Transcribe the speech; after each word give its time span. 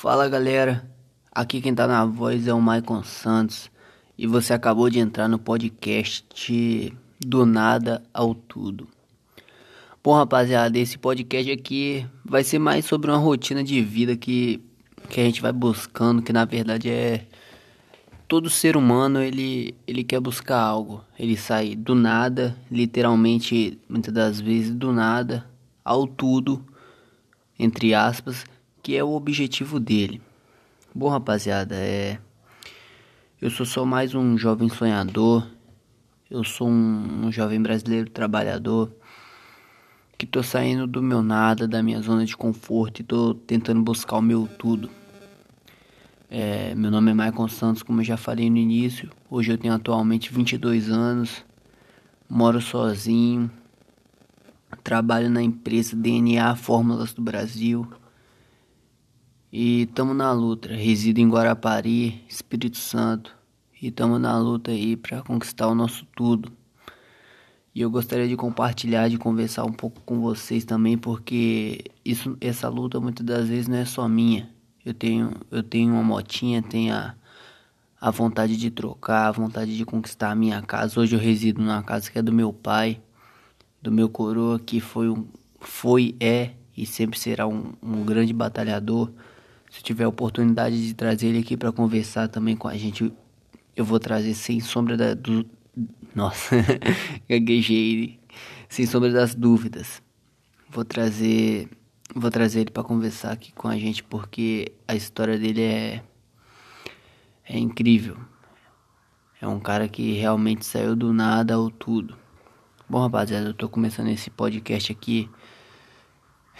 Fala 0.00 0.28
galera, 0.28 0.88
aqui 1.32 1.60
quem 1.60 1.74
tá 1.74 1.84
na 1.84 2.04
voz 2.04 2.46
é 2.46 2.54
o 2.54 2.60
Maicon 2.60 3.02
Santos 3.02 3.68
e 4.16 4.28
você 4.28 4.52
acabou 4.52 4.88
de 4.88 5.00
entrar 5.00 5.26
no 5.26 5.40
podcast 5.40 6.96
Do 7.18 7.44
Nada 7.44 8.00
ao 8.14 8.32
Tudo. 8.32 8.86
Bom 10.00 10.14
rapaziada, 10.14 10.78
esse 10.78 10.96
podcast 10.96 11.50
aqui 11.50 12.06
vai 12.24 12.44
ser 12.44 12.60
mais 12.60 12.84
sobre 12.84 13.10
uma 13.10 13.18
rotina 13.18 13.64
de 13.64 13.82
vida 13.82 14.16
que, 14.16 14.62
que 15.10 15.20
a 15.20 15.24
gente 15.24 15.42
vai 15.42 15.50
buscando, 15.50 16.22
que 16.22 16.32
na 16.32 16.44
verdade 16.44 16.88
é 16.88 17.26
todo 18.28 18.48
ser 18.48 18.76
humano 18.76 19.20
ele, 19.20 19.74
ele 19.84 20.04
quer 20.04 20.20
buscar 20.20 20.60
algo. 20.60 21.04
Ele 21.18 21.36
sai 21.36 21.74
do 21.74 21.96
nada, 21.96 22.56
literalmente, 22.70 23.76
muitas 23.88 24.14
das 24.14 24.40
vezes 24.40 24.70
do 24.70 24.92
nada, 24.92 25.44
ao 25.84 26.06
tudo, 26.06 26.64
entre 27.58 27.94
aspas, 27.94 28.44
que 28.88 28.96
é 28.96 29.04
o 29.04 29.12
objetivo 29.12 29.78
dele. 29.78 30.18
Bom, 30.94 31.10
rapaziada, 31.10 31.74
é. 31.74 32.18
Eu 33.38 33.50
sou 33.50 33.66
só 33.66 33.84
mais 33.84 34.14
um 34.14 34.38
jovem 34.38 34.70
sonhador. 34.70 35.46
Eu 36.30 36.42
sou 36.42 36.70
um, 36.70 37.26
um 37.26 37.30
jovem 37.30 37.60
brasileiro 37.60 38.08
trabalhador 38.08 38.90
que 40.16 40.24
tô 40.24 40.42
saindo 40.42 40.86
do 40.86 41.02
meu 41.02 41.22
nada, 41.22 41.68
da 41.68 41.82
minha 41.82 42.00
zona 42.00 42.24
de 42.24 42.34
conforto 42.34 43.00
e 43.00 43.04
tô 43.04 43.34
tentando 43.34 43.82
buscar 43.82 44.16
o 44.16 44.22
meu 44.22 44.48
tudo. 44.58 44.88
É, 46.30 46.74
meu 46.74 46.90
nome 46.90 47.10
é 47.10 47.14
Michael 47.14 47.48
Santos, 47.48 47.82
como 47.82 48.00
eu 48.00 48.04
já 48.06 48.16
falei 48.16 48.48
no 48.48 48.56
início. 48.56 49.10
Hoje 49.28 49.52
eu 49.52 49.58
tenho 49.58 49.74
atualmente 49.74 50.32
22 50.32 50.88
anos, 50.88 51.44
moro 52.26 52.58
sozinho, 52.58 53.50
trabalho 54.82 55.28
na 55.28 55.42
empresa 55.42 55.94
DNA 55.94 56.56
Fórmulas 56.56 57.12
do 57.12 57.20
Brasil 57.20 57.86
e 59.52 59.82
estamos 59.82 60.16
na 60.16 60.32
luta. 60.32 60.68
Resido 60.68 61.20
em 61.20 61.28
Guarapari, 61.28 62.24
Espírito 62.28 62.76
Santo, 62.76 63.34
e 63.80 63.88
estamos 63.88 64.20
na 64.20 64.38
luta 64.38 64.70
aí 64.70 64.96
para 64.96 65.22
conquistar 65.22 65.68
o 65.68 65.74
nosso 65.74 66.06
tudo. 66.16 66.52
E 67.74 67.80
eu 67.80 67.90
gostaria 67.90 68.26
de 68.26 68.36
compartilhar, 68.36 69.08
de 69.08 69.18
conversar 69.18 69.64
um 69.64 69.72
pouco 69.72 70.00
com 70.02 70.20
vocês 70.20 70.64
também, 70.64 70.98
porque 70.98 71.84
isso, 72.04 72.36
essa 72.40 72.68
luta 72.68 73.00
muitas 73.00 73.24
das 73.24 73.48
vezes 73.48 73.68
não 73.68 73.76
é 73.78 73.84
só 73.84 74.08
minha 74.08 74.48
eu 74.88 74.94
tenho, 74.94 75.32
eu 75.50 75.62
tenho 75.62 75.92
uma 75.92 76.02
motinha, 76.02 76.62
tenho 76.62 76.94
a, 76.94 77.14
a 78.00 78.10
vontade 78.10 78.56
de 78.56 78.70
trocar, 78.70 79.28
a 79.28 79.32
vontade 79.32 79.76
de 79.76 79.84
conquistar 79.84 80.30
a 80.30 80.34
minha 80.34 80.62
casa. 80.62 80.98
Hoje 80.98 81.14
eu 81.14 81.20
resido 81.20 81.60
numa 81.60 81.82
casa 81.82 82.10
que 82.10 82.18
é 82.18 82.22
do 82.22 82.32
meu 82.32 82.52
pai, 82.54 83.00
do 83.82 83.92
meu 83.92 84.08
coroa, 84.08 84.58
que 84.58 84.80
foi, 84.80 85.10
um, 85.10 85.26
foi 85.60 86.16
é 86.18 86.52
e 86.74 86.86
sempre 86.86 87.18
será 87.18 87.46
um, 87.46 87.72
um 87.82 88.02
grande 88.02 88.32
batalhador. 88.32 89.10
Se 89.70 89.82
tiver 89.82 90.04
a 90.04 90.08
oportunidade 90.08 90.86
de 90.86 90.94
trazer 90.94 91.28
ele 91.28 91.40
aqui 91.40 91.56
para 91.56 91.72
conversar 91.72 92.28
também 92.28 92.56
com 92.56 92.68
a 92.68 92.76
gente, 92.76 93.12
eu 93.76 93.84
vou 93.84 93.98
trazer 93.98 94.34
sem 94.34 94.60
sombra 94.60 94.96
da, 94.96 95.14
do. 95.14 95.44
Nossa, 96.14 96.56
gaguejei. 97.28 98.18
Sem 98.68 98.86
sombra 98.86 99.10
das 99.10 99.34
dúvidas. 99.34 100.02
Vou 100.70 100.84
trazer 100.84 101.68
Vou 102.14 102.30
trazer 102.30 102.60
ele 102.60 102.70
para 102.70 102.82
conversar 102.82 103.32
aqui 103.32 103.52
com 103.52 103.68
a 103.68 103.76
gente 103.76 104.02
porque 104.02 104.72
a 104.88 104.94
história 104.94 105.38
dele 105.38 105.62
é 105.62 106.02
é 107.44 107.58
incrível. 107.58 108.16
É 109.40 109.46
um 109.46 109.60
cara 109.60 109.86
que 109.88 110.12
realmente 110.14 110.64
saiu 110.64 110.96
do 110.96 111.12
nada 111.12 111.54
ao 111.54 111.70
tudo. 111.70 112.16
Bom, 112.88 113.00
rapaziada, 113.00 113.48
eu 113.48 113.54
tô 113.54 113.68
começando 113.68 114.08
esse 114.08 114.30
podcast 114.30 114.90
aqui. 114.90 115.30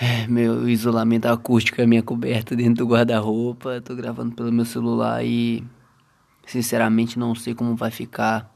É, 0.00 0.28
meu 0.28 0.68
isolamento 0.68 1.26
acústico 1.26 1.80
é 1.80 1.86
minha 1.86 2.04
coberta 2.04 2.54
dentro 2.54 2.86
do 2.86 2.92
guarda-roupa. 2.92 3.80
Tô 3.80 3.96
gravando 3.96 4.32
pelo 4.34 4.52
meu 4.52 4.64
celular 4.64 5.24
e 5.24 5.64
sinceramente 6.46 7.18
não 7.18 7.34
sei 7.34 7.52
como 7.52 7.74
vai 7.74 7.90
ficar 7.90 8.54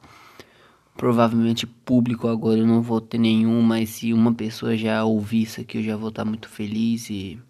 provavelmente 0.97 1.67
público 1.67 2.29
agora 2.29 2.61
eu 2.61 2.67
não 2.67 2.81
vou 2.81 3.01
ter 3.01 3.19
nenhum, 3.19 3.61
mas 3.63 3.91
se 3.91 4.13
uma 4.13 4.33
pessoa 4.33 4.77
já 4.77 5.05
ouvir 5.05 5.43
isso 5.43 5.61
aqui 5.61 5.79
eu 5.79 5.83
já 5.83 5.97
vou 5.97 6.11
estar 6.11 6.25
muito 6.25 6.49
feliz 6.49 7.11
e 7.11 7.41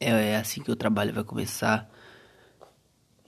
é, 0.00 0.32
é 0.32 0.36
assim 0.36 0.60
que 0.62 0.72
o 0.72 0.76
trabalho 0.76 1.14
vai 1.14 1.22
começar. 1.24 1.88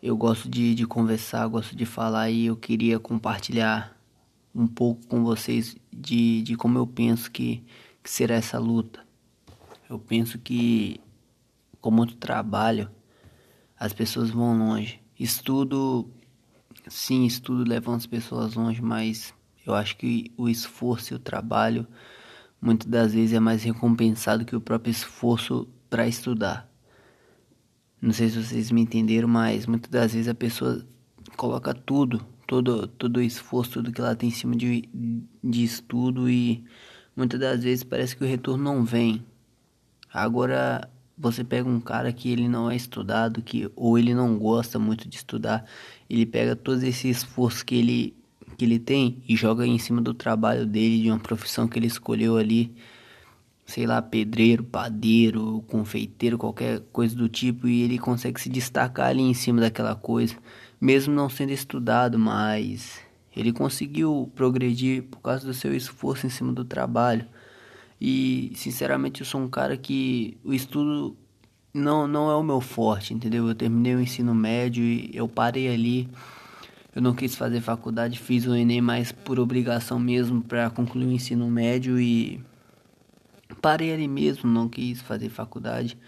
Eu 0.02 0.16
gosto 0.16 0.48
de, 0.48 0.75
de 0.75 0.86
conversar, 0.86 1.47
gosto 1.47 1.76
de 1.76 1.86
falar 1.86 2.31
e 2.31 2.47
eu 2.47 2.56
queria 2.56 2.98
compartilhar 2.98 3.97
um 4.54 4.66
pouco 4.66 5.06
com 5.06 5.22
vocês 5.22 5.76
de, 5.92 6.42
de 6.42 6.56
como 6.56 6.78
eu 6.78 6.86
penso 6.86 7.31
que, 7.31 7.62
que 8.06 8.11
será 8.12 8.37
essa 8.37 8.56
luta. 8.56 9.05
Eu 9.91 9.99
penso 9.99 10.39
que 10.39 11.00
com 11.81 11.91
muito 11.91 12.15
trabalho 12.15 12.89
as 13.77 13.93
pessoas 13.93 14.31
vão 14.31 14.56
longe. 14.56 15.00
Estudo 15.19 16.09
Sim, 16.87 17.25
estudo 17.25 17.69
leva 17.69 17.97
as 17.97 18.06
pessoas 18.06 18.55
longe, 18.55 18.81
mas 18.81 19.34
eu 19.67 19.75
acho 19.75 19.97
que 19.97 20.31
o 20.37 20.49
esforço 20.49 21.12
e 21.12 21.17
o 21.17 21.19
trabalho 21.19 21.84
muitas 22.62 22.87
das 22.87 23.12
vezes 23.12 23.33
é 23.33 23.41
mais 23.41 23.65
recompensado 23.65 24.44
que 24.44 24.55
o 24.55 24.61
próprio 24.61 24.93
esforço 24.93 25.69
para 25.91 26.06
estudar. 26.06 26.71
Não 28.00 28.12
sei 28.12 28.28
se 28.28 28.41
vocês 28.41 28.71
me 28.71 28.83
entenderam, 28.83 29.27
mas 29.27 29.67
muitas 29.67 29.91
das 29.91 30.12
vezes 30.12 30.28
a 30.28 30.34
pessoa 30.34 30.87
coloca 31.37 31.75
tudo, 31.75 32.25
todo, 32.47 32.87
todo 32.87 33.17
o 33.17 33.23
esforço, 33.23 33.73
tudo 33.73 33.91
que 33.91 34.00
ela 34.00 34.15
tem 34.15 34.28
em 34.28 34.33
cima 34.33 34.55
de, 34.55 34.88
de 35.43 35.65
estudo 35.65 36.31
e 36.31 36.65
muitas 37.16 37.41
das 37.41 37.65
vezes 37.65 37.82
parece 37.82 38.15
que 38.15 38.22
o 38.22 38.28
retorno 38.28 38.62
não 38.62 38.84
vem. 38.84 39.25
Agora, 40.12 40.88
você 41.16 41.43
pega 41.43 41.69
um 41.69 41.81
cara 41.81 42.12
que 42.12 42.31
ele 42.31 42.49
não 42.49 42.71
é 42.71 42.77
estudado, 42.77 43.43
que 43.43 43.71
ou 43.75 43.99
ele 43.99 44.15
não 44.15 44.38
gosta 44.38 44.78
muito 44.78 45.09
de 45.09 45.16
estudar, 45.16 45.65
ele 46.09 46.26
pega 46.26 46.55
todo 46.55 46.82
esse 46.84 47.09
esforço 47.09 47.65
que 47.65 47.75
ele 47.75 48.15
que 48.56 48.65
ele 48.65 48.78
tem 48.78 49.22
e 49.28 49.37
joga 49.37 49.66
em 49.66 49.78
cima 49.78 50.00
do 50.00 50.15
trabalho 50.15 50.65
dele, 50.65 51.03
de 51.03 51.10
uma 51.10 51.19
profissão 51.19 51.69
que 51.69 51.78
ele 51.78 51.88
escolheu 51.88 52.38
ali, 52.38 52.75
sei 53.66 53.87
lá, 53.87 54.00
pedreiro, 54.00 54.65
padeiro, 54.65 55.62
confeiteiro, 55.69 56.38
qualquer 56.38 56.81
coisa 56.93 57.15
do 57.15 57.28
tipo, 57.28 57.69
e 57.69 57.82
ele 57.82 57.99
consegue 57.99 58.41
se 58.41 58.49
destacar 58.49 59.09
ali 59.09 59.22
em 59.22 59.34
cima 59.34 59.60
daquela 59.60 59.94
coisa, 59.94 60.34
mesmo 60.81 61.12
não 61.12 61.28
sendo 61.28 61.50
estudado, 61.53 62.19
mas 62.19 63.06
ele 63.36 63.52
conseguiu 63.52 64.32
progredir 64.34 65.02
por 65.04 65.20
causa 65.20 65.47
do 65.47 65.52
seu 65.52 65.74
esforço 65.74 66.26
em 66.26 66.30
cima 66.30 66.52
do 66.52 66.64
trabalho. 66.64 67.26
E 68.00 68.50
sinceramente 68.54 69.20
eu 69.20 69.26
sou 69.26 69.41
um 69.41 69.48
cara 69.48 69.76
que 69.76 70.38
o 70.42 70.54
estudo 70.54 71.14
não, 71.72 72.08
não 72.08 72.30
é 72.30 72.34
o 72.34 72.42
meu 72.42 72.62
forte, 72.62 73.12
entendeu? 73.12 73.46
Eu 73.46 73.54
terminei 73.54 73.94
o 73.94 74.00
ensino 74.00 74.34
médio 74.34 74.82
e 74.82 75.10
eu 75.12 75.28
parei 75.28 75.69
ali. 75.69 76.08
Eu 76.94 77.02
não 77.02 77.14
quis 77.14 77.34
fazer 77.34 77.60
faculdade, 77.60 78.19
fiz 78.19 78.46
o 78.46 78.54
Enem 78.54 78.80
mais 78.80 79.12
por 79.12 79.38
obrigação 79.38 79.98
mesmo 79.98 80.41
para 80.42 80.70
concluir 80.70 81.04
o 81.04 81.12
ensino 81.12 81.46
médio 81.50 82.00
e 82.00 82.42
parei 83.60 83.92
ali 83.92 84.08
mesmo, 84.08 84.50
não 84.50 84.66
quis 84.66 85.02
fazer 85.02 85.28
faculdade. 85.28 85.98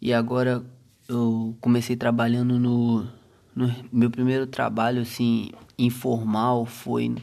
E 0.00 0.12
agora 0.12 0.64
eu 1.08 1.56
comecei 1.60 1.94
trabalhando 1.94 2.58
no, 2.58 3.06
no 3.54 3.74
meu 3.92 4.10
primeiro 4.10 4.46
trabalho 4.46 5.02
assim 5.02 5.50
informal 5.78 6.66
foi 6.66 7.14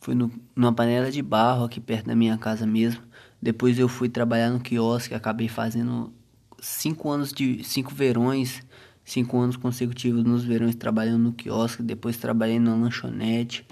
foi 0.00 0.14
no, 0.14 0.30
numa 0.54 0.72
panela 0.72 1.10
de 1.10 1.22
barro 1.22 1.64
aqui 1.64 1.80
perto 1.80 2.06
da 2.06 2.14
minha 2.14 2.36
casa 2.36 2.66
mesmo. 2.66 3.02
Depois 3.40 3.78
eu 3.78 3.88
fui 3.88 4.08
trabalhar 4.08 4.50
no 4.50 4.60
quiosque, 4.60 5.14
acabei 5.14 5.48
fazendo 5.48 6.12
cinco 6.60 7.10
anos 7.10 7.32
de 7.32 7.64
cinco 7.64 7.94
verões, 7.94 8.62
cinco 9.02 9.38
anos 9.38 9.56
consecutivos 9.56 10.22
nos 10.22 10.44
verões 10.44 10.74
trabalhando 10.74 11.22
no 11.22 11.32
quiosque. 11.32 11.82
Depois 11.82 12.18
trabalhei 12.18 12.58
na 12.58 12.74
lanchonete, 12.74 13.66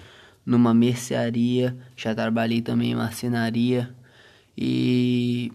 numa 0.44 0.72
mercearia, 0.72 1.76
já 1.94 2.14
trabalhei 2.14 2.62
também 2.62 2.92
em 2.92 2.96
marcenaria 2.96 3.94
e 4.56 5.52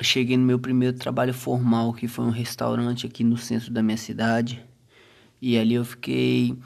cheguei 0.00 0.36
no 0.36 0.44
meu 0.44 0.58
primeiro 0.58 0.96
trabalho 0.96 1.32
formal, 1.32 1.92
que 1.92 2.08
foi 2.08 2.24
um 2.24 2.30
restaurante 2.30 3.06
aqui 3.06 3.22
no 3.22 3.36
centro 3.36 3.72
da 3.72 3.82
minha 3.82 3.96
cidade. 3.96 4.64
E 5.42 5.58
ali 5.58 5.74
eu 5.74 5.84
fiquei 5.84 6.56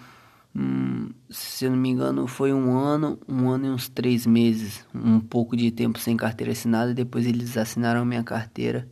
Hum, 0.58 1.10
se 1.28 1.66
eu 1.66 1.70
não 1.70 1.76
me 1.76 1.90
engano, 1.90 2.26
foi 2.26 2.50
um 2.54 2.74
ano, 2.74 3.18
um 3.28 3.50
ano 3.50 3.66
e 3.66 3.70
uns 3.70 3.90
três 3.90 4.24
meses, 4.24 4.86
um 4.94 5.20
pouco 5.20 5.54
de 5.54 5.70
tempo 5.70 5.98
sem 5.98 6.16
carteira 6.16 6.52
assinada. 6.52 6.94
Depois 6.94 7.26
eles 7.26 7.58
assinaram 7.58 8.06
minha 8.06 8.24
carteira. 8.24 8.88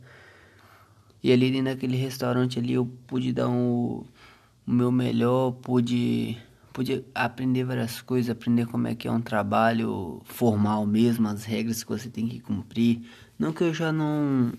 E 1.23 1.31
ali 1.31 1.59
naquele 1.61 1.97
restaurante 1.97 2.59
ali 2.59 2.73
eu 2.73 2.85
pude 3.07 3.33
dar 3.33 3.49
um, 3.49 4.03
o 4.67 4.71
meu 4.71 4.91
melhor, 4.91 5.53
pude, 5.53 6.37
pude 6.71 7.03
aprender 7.15 7.63
várias 7.63 7.99
coisas, 7.99 8.29
aprender 8.29 8.67
como 8.67 8.87
é 8.87 8.93
que 8.93 9.07
é 9.07 9.11
um 9.11 9.21
trabalho 9.21 10.21
formal 10.25 10.85
mesmo, 10.85 11.27
as 11.27 11.45
regras 11.45 11.83
que 11.83 11.89
você 11.89 12.09
tem 12.09 12.27
que 12.27 12.39
cumprir. 12.39 13.01
Não 13.39 13.51
que 13.51 13.63
eu 13.63 13.73
já 13.73 13.91
não 13.91 14.53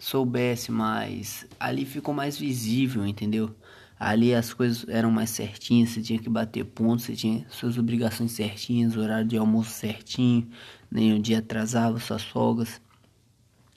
soubesse, 0.00 0.72
mas 0.72 1.46
ali 1.60 1.84
ficou 1.84 2.12
mais 2.12 2.36
visível, 2.36 3.06
entendeu? 3.06 3.54
Ali 4.00 4.34
as 4.34 4.54
coisas 4.54 4.86
eram 4.88 5.10
mais 5.10 5.28
certinhas, 5.28 5.90
você 5.90 6.00
tinha 6.00 6.18
que 6.18 6.30
bater 6.30 6.64
pontos, 6.64 7.04
você 7.04 7.14
tinha 7.14 7.46
suas 7.50 7.76
obrigações 7.76 8.32
certinhas, 8.32 8.96
horário 8.96 9.28
de 9.28 9.36
almoço 9.36 9.72
certinho, 9.72 10.48
nenhum 10.90 11.20
dia 11.20 11.40
atrasava 11.40 12.00
suas 12.00 12.22
folgas. 12.22 12.80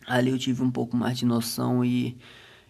Ali 0.08 0.32
eu 0.32 0.40
tive 0.40 0.64
um 0.64 0.72
pouco 0.72 0.96
mais 0.96 1.18
de 1.18 1.26
noção 1.26 1.84
e 1.84 2.18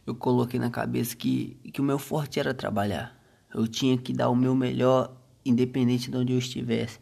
eu 0.04 0.16
coloquei 0.16 0.60
na 0.60 0.72
cabeça 0.72 1.16
que, 1.16 1.56
que 1.72 1.80
o 1.80 1.84
meu 1.84 2.00
forte 2.00 2.40
era 2.40 2.56
trabalhar. 2.56 3.16
Eu 3.54 3.68
tinha 3.68 4.00
que 4.00 4.14
dar 4.14 4.30
o 4.30 4.36
meu 4.36 4.56
melhor, 4.56 5.16
independente 5.46 6.10
de 6.10 6.18
onde 6.18 6.34
eu 6.34 6.40
estivesse. 6.40 7.00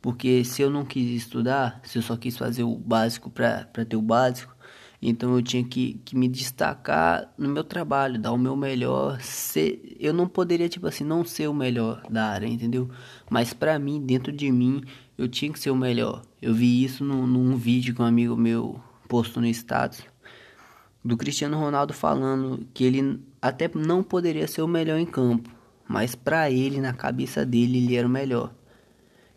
Porque 0.00 0.42
se 0.44 0.62
eu 0.62 0.68
não 0.68 0.84
quis 0.84 1.10
estudar, 1.10 1.80
se 1.84 1.96
eu 1.96 2.02
só 2.02 2.16
quis 2.16 2.36
fazer 2.36 2.64
o 2.64 2.76
básico 2.76 3.30
para 3.30 3.84
ter 3.88 3.94
o 3.94 4.02
básico, 4.02 4.52
então 5.04 5.34
eu 5.34 5.42
tinha 5.42 5.64
que, 5.64 6.00
que 6.04 6.16
me 6.16 6.28
destacar 6.28 7.32
no 7.36 7.48
meu 7.48 7.64
trabalho, 7.64 8.20
dar 8.20 8.30
o 8.30 8.38
meu 8.38 8.54
melhor. 8.54 9.20
Ser, 9.20 9.96
eu 9.98 10.12
não 10.12 10.28
poderia, 10.28 10.68
tipo 10.68 10.86
assim, 10.86 11.02
não 11.02 11.24
ser 11.24 11.48
o 11.48 11.54
melhor 11.54 12.02
da 12.08 12.26
área, 12.26 12.46
entendeu? 12.46 12.88
Mas 13.28 13.52
para 13.52 13.76
mim, 13.80 14.00
dentro 14.00 14.30
de 14.32 14.50
mim, 14.52 14.84
eu 15.18 15.26
tinha 15.28 15.52
que 15.52 15.58
ser 15.58 15.70
o 15.72 15.76
melhor. 15.76 16.22
Eu 16.40 16.54
vi 16.54 16.84
isso 16.84 17.04
num, 17.04 17.26
num 17.26 17.56
vídeo 17.56 17.94
que 17.94 18.00
um 18.00 18.04
amigo 18.04 18.36
meu 18.36 18.80
postou 19.08 19.42
no 19.42 19.48
status 19.48 20.04
do 21.04 21.16
Cristiano 21.16 21.58
Ronaldo 21.58 21.92
falando 21.92 22.64
que 22.72 22.84
ele 22.84 23.20
até 23.40 23.68
não 23.74 24.04
poderia 24.04 24.46
ser 24.46 24.62
o 24.62 24.68
melhor 24.68 24.98
em 24.98 25.06
campo, 25.06 25.50
mas 25.88 26.14
para 26.14 26.48
ele, 26.48 26.80
na 26.80 26.92
cabeça 26.92 27.44
dele, 27.44 27.78
ele 27.78 27.96
era 27.96 28.06
o 28.06 28.10
melhor. 28.10 28.54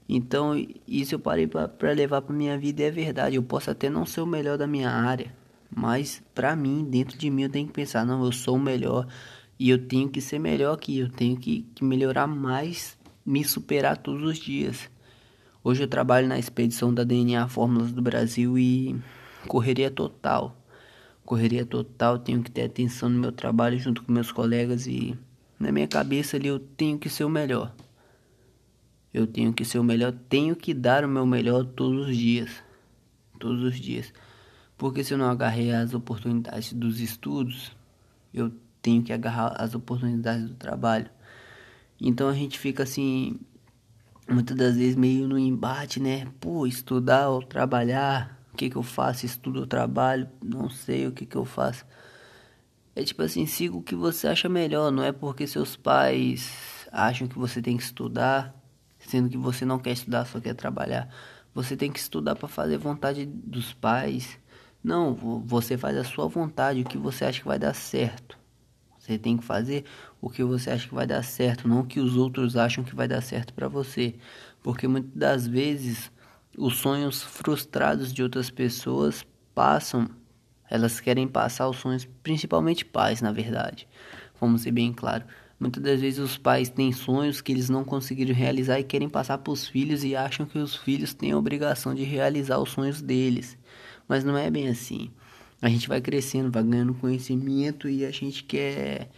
Então, 0.08 0.54
isso 0.88 1.16
eu 1.16 1.20
parei 1.20 1.48
para 1.48 1.92
levar 1.92 2.22
para 2.22 2.36
minha 2.36 2.56
vida 2.56 2.84
e 2.84 2.86
é 2.86 2.92
verdade. 2.92 3.36
Eu 3.36 3.42
posso 3.42 3.72
até 3.72 3.90
não 3.90 4.06
ser 4.06 4.22
o 4.22 4.28
melhor 4.28 4.56
da 4.56 4.68
minha 4.68 4.92
área, 4.92 5.34
mas 5.75 6.24
para 6.33 6.56
mim, 6.56 6.86
dentro 6.89 7.18
de 7.18 7.30
mim, 7.30 7.44
eu 7.44 7.50
tenho 7.50 7.68
que 7.68 7.74
pensar: 7.74 8.06
não, 8.06 8.24
eu 8.24 8.31
sou 8.31 8.56
o 8.56 8.60
melhor 8.60 9.06
e 9.60 9.69
eu 9.69 9.77
tenho 9.77 10.07
que 10.10 10.22
ser 10.22 10.39
melhor 10.39 10.74
aqui. 10.74 10.98
Eu 10.98 11.10
tenho 11.10 11.36
que, 11.36 11.63
que 11.75 11.83
melhorar 11.83 12.25
mais, 12.27 12.98
me 13.25 13.44
superar 13.44 13.98
todos 13.98 14.24
os 14.24 14.38
dias. 14.38 14.89
Hoje 15.62 15.83
eu 15.83 15.88
trabalho 15.88 16.27
na 16.27 16.39
expedição 16.39 16.94
da 16.94 17.04
DNA 17.04 17.48
Fórmulas 17.50 17.92
do 17.92 18.01
Brasil 18.01 18.57
e 18.57 18.95
correria 19.48 19.92
total. 19.92 20.56
Correria 21.25 21.66
total, 21.66 22.19
tenho 22.19 22.42
que 22.42 22.51
ter 22.51 22.63
atenção 22.63 23.10
no 23.10 23.19
meu 23.19 23.31
trabalho 23.31 23.77
junto 23.77 24.04
com 24.04 24.12
meus 24.12 24.31
colegas 24.31 24.88
e 24.88 25.18
na 25.60 25.72
minha 25.72 25.88
cabeça 25.88 26.38
ali 26.38 26.48
eu 26.48 26.60
tenho 26.60 27.00
que 27.00 27.10
ser 27.10 27.24
o 27.25 27.30
melhor. 27.30 27.74
Eu 29.13 29.25
tenho 29.25 29.51
que 29.51 29.66
ser 29.66 29.80
o 29.80 29.83
melhor, 29.83 30.13
tenho 30.30 30.56
que 30.56 30.74
dar 30.74 31.04
o 31.04 31.07
meu 31.07 31.25
melhor 31.25 31.66
todos 31.66 32.10
os 32.10 32.16
dias. 32.16 32.51
Todos 33.39 33.63
os 33.63 33.80
dias. 33.80 34.13
Porque 34.77 35.04
se 35.04 35.13
eu 35.13 35.18
não 35.18 35.30
agarrei 35.30 35.72
as 35.72 35.94
oportunidades 35.94 36.74
dos 36.74 37.00
estudos, 37.00 37.72
eu 38.33 38.51
tenho 38.81 39.04
que 39.04 39.13
agarrar 39.13 39.56
as 39.57 39.74
oportunidades 39.74 40.50
do 40.50 40.56
trabalho. 40.56 41.10
Então 42.00 42.27
a 42.27 42.33
gente 42.33 42.60
fica 42.60 42.83
assim, 42.83 43.39
muitas 44.30 44.56
das 44.56 44.75
vezes 44.75 44.95
meio 44.95 45.27
no 45.27 45.39
embate, 45.39 46.00
né? 46.00 46.27
Pô, 46.39 46.68
estudar 46.68 47.30
ou 47.30 47.42
trabalhar, 47.42 48.39
o 48.54 48.57
que 48.57 48.69
que 48.69 48.75
eu 48.75 48.83
faço? 48.83 49.25
Estudo 49.25 49.62
ou 49.62 49.68
trabalho? 49.68 50.30
Não 50.44 50.69
sei 50.69 51.07
o 51.07 51.12
que 51.12 51.25
que 51.25 51.36
eu 51.36 51.45
faço. 51.45 51.86
É 52.95 53.04
tipo 53.04 53.22
assim, 53.24 53.45
siga 53.45 53.75
o 53.75 53.81
que 53.81 53.95
você 53.95 54.27
acha 54.27 54.50
melhor, 54.50 54.92
não 54.92 55.04
é 55.04 55.12
porque 55.12 55.48
seus 55.48 55.75
pais 55.75 56.88
acham 56.92 57.27
que 57.27 57.38
você 57.38 57.62
tem 57.62 57.75
que 57.77 57.83
estudar 57.83 58.54
sendo 59.07 59.30
que 59.30 59.38
você 59.38 59.66
não 59.66 59.80
quer 59.80 59.92
estudar, 59.92 60.25
só 60.25 60.39
quer 60.39 60.54
trabalhar. 60.54 61.10
Você 61.54 61.77
tem 61.77 61.92
que 61.92 62.00
estudar 62.00 62.36
para 62.36 62.48
fazer 62.48 62.77
vontade 62.77 63.25
dos 63.25 63.74
pais. 63.74 64.38
Não, 64.86 65.16
você 65.44 65.80
faz 65.80 65.98
a 65.98 66.04
sua 66.04 66.28
vontade, 66.28 66.82
o 66.82 66.86
que 66.86 66.96
você 66.96 67.26
acha 67.26 67.42
que 67.42 67.48
vai 67.48 67.58
dar 67.58 67.74
certo. 67.74 68.38
Você 69.00 69.18
tem 69.18 69.36
que 69.36 69.44
fazer 69.44 69.84
o 70.22 70.30
que 70.30 70.44
você 70.44 70.70
acha 70.70 70.88
que 70.88 70.94
vai 70.94 71.08
dar 71.08 71.24
certo, 71.24 71.68
não 71.68 71.80
o 71.80 71.86
que 71.88 72.00
os 72.00 72.16
outros 72.16 72.56
acham 72.56 72.84
que 72.84 72.96
vai 72.96 73.08
dar 73.08 73.22
certo 73.22 73.52
para 73.52 73.68
você. 73.68 74.14
Porque 74.62 74.88
muitas 74.88 75.12
das 75.16 75.48
vezes 75.48 76.12
os 76.56 76.78
sonhos 76.78 77.24
frustrados 77.24 78.14
de 78.14 78.22
outras 78.22 78.52
pessoas 78.52 79.26
passam, 79.56 80.08
elas 80.70 81.00
querem 81.00 81.28
passar 81.28 81.68
os 81.68 81.78
sonhos, 81.78 82.08
principalmente 82.22 82.86
pais, 82.86 83.24
na 83.24 83.32
verdade. 83.32 83.88
Vamos 84.40 84.62
ser 84.62 84.72
bem 84.72 84.94
claro 84.94 85.26
Muitas 85.58 85.82
das 85.82 86.02
vezes 86.02 86.20
os 86.20 86.38
pais 86.38 86.70
têm 86.70 86.92
sonhos 86.92 87.40
que 87.40 87.52
eles 87.52 87.70
não 87.70 87.86
conseguiram 87.86 88.36
realizar 88.36 88.78
e 88.78 88.84
querem 88.84 89.08
passar 89.08 89.38
para 89.38 89.54
os 89.54 89.66
filhos 89.68 90.04
e 90.04 90.14
acham 90.14 90.46
que 90.46 90.60
os 90.60 90.76
filhos 90.76 91.14
têm 91.14 91.32
a 91.32 91.38
obrigação 91.38 91.96
de 91.96 92.04
realizar 92.04 92.60
os 92.60 92.72
sonhos 92.72 93.02
deles. 93.02 93.58
Mas 94.07 94.24
não 94.24 94.38
é 94.38 94.50
bem 94.50 94.68
assim. 94.68 95.12
A 95.62 95.69
gente 95.69 95.88
vai 95.88 96.02
crescendo, 96.02 96.52
vai 96.52 96.63
ganhando 96.63 96.94
conhecimento 96.94 97.90
e 97.90 98.06
a 98.06 98.12
gente 98.12 98.44
quer, 98.44 99.10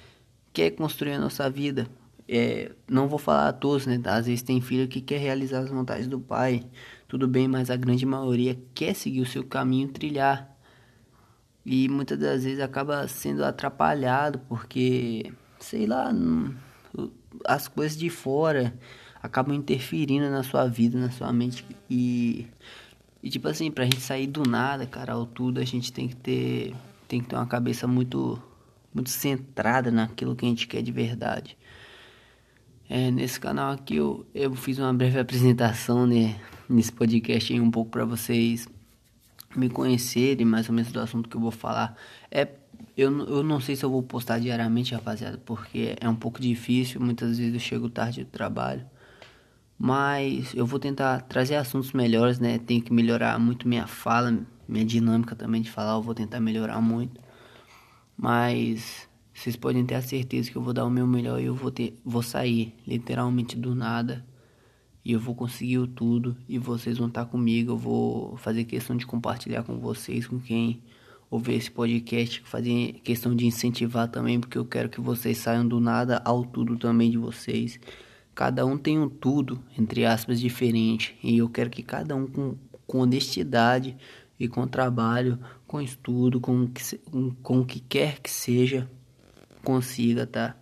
quer 0.53 0.71
construir 0.71 1.13
a 1.13 1.19
nossa 1.19 1.49
vida. 1.49 1.87
É, 2.27 2.71
não 2.89 3.07
vou 3.07 3.19
falar 3.19 3.49
a 3.49 3.53
todos, 3.53 3.85
né? 3.85 3.99
Às 4.05 4.27
vezes 4.27 4.41
tem 4.41 4.61
filho 4.61 4.87
que 4.87 5.01
quer 5.01 5.19
realizar 5.19 5.59
as 5.59 5.69
vontades 5.69 6.07
do 6.07 6.19
pai. 6.19 6.65
Tudo 7.07 7.27
bem, 7.27 7.47
mas 7.47 7.69
a 7.69 7.75
grande 7.75 8.05
maioria 8.05 8.57
quer 8.73 8.93
seguir 8.93 9.21
o 9.21 9.25
seu 9.25 9.43
caminho, 9.43 9.87
trilhar. 9.89 10.55
E 11.65 11.89
muitas 11.89 12.17
das 12.17 12.43
vezes 12.43 12.59
acaba 12.59 13.07
sendo 13.07 13.43
atrapalhado 13.43 14.39
porque 14.47 15.33
sei 15.59 15.85
lá, 15.85 16.11
as 17.45 17.67
coisas 17.67 17.97
de 17.97 18.09
fora 18.09 18.73
acabam 19.21 19.55
interferindo 19.55 20.29
na 20.29 20.43
sua 20.43 20.67
vida, 20.67 20.97
na 20.99 21.11
sua 21.11 21.31
mente 21.33 21.65
e 21.89 22.47
e 23.21 23.29
tipo 23.29 23.47
assim, 23.47 23.71
pra 23.71 23.85
gente 23.85 24.01
sair 24.01 24.27
do 24.27 24.43
nada, 24.43 24.85
cara, 24.85 25.13
ao 25.13 25.25
tudo, 25.25 25.59
a 25.59 25.65
gente 25.65 25.91
tem 25.91 26.07
que 26.07 26.15
ter 26.15 26.75
tem 27.07 27.21
que 27.21 27.27
ter 27.27 27.35
uma 27.35 27.47
cabeça 27.47 27.87
muito 27.87 28.41
muito 28.93 29.09
centrada 29.09 29.91
naquilo 29.91 30.35
que 30.35 30.45
a 30.45 30.49
gente 30.49 30.67
quer 30.67 30.81
de 30.81 30.91
verdade. 30.91 31.57
É, 32.89 33.11
nesse 33.11 33.39
canal 33.39 33.73
aqui 33.73 33.95
eu, 33.97 34.25
eu 34.33 34.53
fiz 34.55 34.79
uma 34.79 34.93
breve 34.93 35.19
apresentação, 35.19 36.07
né, 36.07 36.39
nesse 36.69 36.91
podcast 36.91 37.51
aí 37.51 37.59
um 37.59 37.71
pouco 37.71 37.91
para 37.91 38.05
vocês 38.05 38.67
me 39.55 39.69
conhecerem 39.69 40.45
mais 40.45 40.69
ou 40.69 40.75
menos 40.75 40.91
do 40.91 40.99
assunto 40.99 41.29
que 41.29 41.35
eu 41.35 41.41
vou 41.41 41.51
falar. 41.51 41.97
É 42.31 42.47
eu, 42.95 43.11
eu 43.27 43.43
não 43.43 43.59
sei 43.59 43.75
se 43.75 43.85
eu 43.85 43.91
vou 43.91 44.01
postar 44.01 44.39
diariamente, 44.39 44.93
rapaziada, 44.93 45.37
porque 45.45 45.95
é 45.99 46.09
um 46.09 46.15
pouco 46.15 46.41
difícil. 46.41 46.99
Muitas 46.99 47.37
vezes 47.37 47.53
eu 47.53 47.59
chego 47.59 47.89
tarde 47.89 48.23
do 48.23 48.29
trabalho. 48.29 48.85
Mas 49.77 50.53
eu 50.55 50.65
vou 50.65 50.79
tentar 50.79 51.21
trazer 51.21 51.55
assuntos 51.55 51.93
melhores, 51.93 52.39
né? 52.39 52.57
Tenho 52.57 52.81
que 52.81 52.91
melhorar 52.91 53.37
muito 53.39 53.67
minha 53.67 53.85
fala, 53.85 54.39
minha 54.67 54.83
dinâmica 54.83 55.35
também 55.35 55.61
de 55.61 55.69
falar. 55.69 55.93
Eu 55.93 56.01
vou 56.01 56.15
tentar 56.15 56.39
melhorar 56.39 56.81
muito. 56.81 57.21
Mas 58.17 59.07
vocês 59.33 59.55
podem 59.55 59.85
ter 59.85 59.95
a 59.95 60.01
certeza 60.01 60.49
que 60.49 60.55
eu 60.57 60.61
vou 60.63 60.73
dar 60.73 60.85
o 60.85 60.89
meu 60.89 61.05
melhor 61.05 61.39
e 61.39 61.45
eu 61.45 61.53
vou, 61.53 61.69
ter, 61.69 61.95
vou 62.03 62.23
sair 62.23 62.73
literalmente 62.87 63.55
do 63.55 63.75
nada. 63.75 64.25
E 65.05 65.11
eu 65.11 65.19
vou 65.19 65.35
conseguir 65.35 65.85
tudo. 65.89 66.35
E 66.49 66.57
vocês 66.57 66.97
vão 66.97 67.07
estar 67.07 67.25
comigo. 67.25 67.73
Eu 67.73 67.77
vou 67.77 68.35
fazer 68.37 68.63
questão 68.63 68.97
de 68.97 69.05
compartilhar 69.05 69.63
com 69.63 69.77
vocês, 69.77 70.25
com 70.25 70.39
quem 70.39 70.81
ouvir 71.29 71.55
esse 71.55 71.69
podcast, 71.69 72.41
fazer 72.45 72.93
questão 73.03 73.35
de 73.35 73.45
incentivar 73.45 74.07
também, 74.07 74.39
porque 74.39 74.57
eu 74.57 74.65
quero 74.65 74.89
que 74.89 74.99
vocês 74.99 75.37
saiam 75.37 75.67
do 75.67 75.79
nada 75.79 76.21
ao 76.25 76.43
tudo 76.43 76.77
também 76.77 77.11
de 77.11 77.17
vocês. 77.17 77.79
Cada 78.37 78.63
um 78.67 78.77
tem 78.77 78.99
um 78.99 79.09
tudo, 79.09 79.59
entre 79.75 80.05
aspas, 80.05 80.39
diferente, 80.39 81.17
e 81.23 81.39
eu 81.39 81.49
quero 81.49 81.71
que 81.71 81.81
cada 81.81 82.15
um 82.15 82.27
com, 82.27 82.55
com 82.85 82.99
honestidade 82.99 83.97
e 84.39 84.47
com 84.47 84.67
trabalho, 84.67 85.39
com 85.65 85.81
estudo, 85.81 86.39
com, 86.39 86.69
com, 87.09 87.31
com 87.41 87.61
o 87.61 87.65
que 87.65 87.79
quer 87.79 88.19
que 88.19 88.29
seja, 88.29 88.87
consiga, 89.63 90.27
tá? 90.27 90.55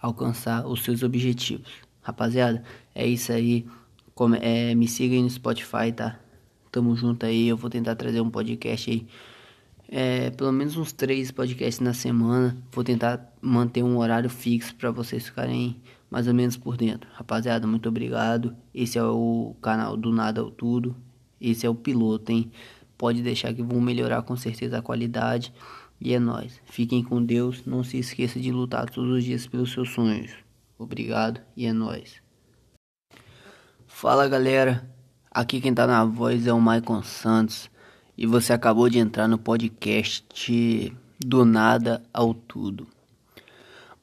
Alcançar 0.00 0.66
os 0.66 0.82
seus 0.82 1.02
objetivos. 1.02 1.70
Rapaziada, 2.00 2.64
é 2.94 3.06
isso 3.06 3.30
aí. 3.30 3.66
Come, 4.14 4.38
é, 4.40 4.74
me 4.74 4.88
siga 4.88 5.14
aí 5.14 5.20
no 5.20 5.28
Spotify, 5.28 5.92
tá? 5.94 6.18
Tamo 6.70 6.96
junto 6.96 7.26
aí. 7.26 7.46
Eu 7.46 7.58
vou 7.58 7.68
tentar 7.68 7.94
trazer 7.94 8.22
um 8.22 8.30
podcast 8.30 8.90
aí 8.90 9.06
é, 9.86 10.30
pelo 10.30 10.50
menos 10.50 10.78
uns 10.78 10.90
três 10.90 11.30
podcasts 11.30 11.80
na 11.80 11.92
semana. 11.92 12.56
Vou 12.72 12.82
tentar 12.82 13.30
manter 13.42 13.82
um 13.82 13.98
horário 13.98 14.30
fixo 14.30 14.74
para 14.76 14.90
vocês 14.90 15.26
ficarem 15.26 15.76
mais 16.12 16.28
ou 16.28 16.34
menos 16.34 16.58
por 16.58 16.76
dentro. 16.76 17.08
Rapaziada, 17.14 17.66
muito 17.66 17.88
obrigado. 17.88 18.54
Esse 18.74 18.98
é 18.98 19.02
o 19.02 19.56
canal 19.62 19.96
do 19.96 20.12
Nada 20.12 20.42
ao 20.42 20.50
Tudo. 20.50 20.94
Esse 21.40 21.64
é 21.64 21.70
o 21.70 21.74
piloto, 21.74 22.30
hein? 22.30 22.52
Pode 22.98 23.22
deixar 23.22 23.54
que 23.54 23.62
vão 23.62 23.80
melhorar 23.80 24.20
com 24.20 24.36
certeza 24.36 24.76
a 24.76 24.82
qualidade. 24.82 25.54
E 25.98 26.12
é 26.12 26.18
nóis. 26.18 26.60
Fiquem 26.66 27.02
com 27.02 27.24
Deus. 27.24 27.64
Não 27.64 27.82
se 27.82 27.96
esqueça 27.96 28.38
de 28.38 28.52
lutar 28.52 28.90
todos 28.90 29.10
os 29.10 29.24
dias 29.24 29.46
pelos 29.46 29.72
seus 29.72 29.88
sonhos. 29.88 30.32
Obrigado 30.78 31.40
e 31.56 31.64
é 31.64 31.72
nóis. 31.72 32.20
Fala 33.86 34.28
galera. 34.28 34.86
Aqui 35.30 35.62
quem 35.62 35.72
tá 35.72 35.86
na 35.86 36.04
voz 36.04 36.46
é 36.46 36.52
o 36.52 36.60
Maicon 36.60 37.02
Santos 37.02 37.70
e 38.18 38.26
você 38.26 38.52
acabou 38.52 38.90
de 38.90 38.98
entrar 38.98 39.26
no 39.26 39.38
podcast 39.38 40.94
Do 41.24 41.46
Nada 41.46 42.02
ao 42.12 42.34
Tudo. 42.34 42.86